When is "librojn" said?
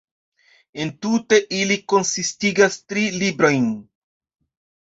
3.25-3.69